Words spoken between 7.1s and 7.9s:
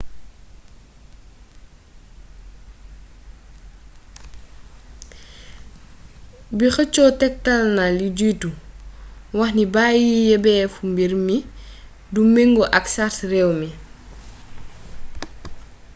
tektalna